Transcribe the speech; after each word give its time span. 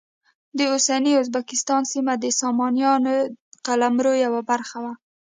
د 0.57 0.59
اوسني 0.71 1.11
ازبکستان 1.21 1.83
سیمه 1.93 2.13
د 2.19 2.25
سامانیانو 2.41 3.13
قلمرو 3.65 4.13
یوه 4.25 4.41
برخه 4.51 4.77
وه. 4.83 4.93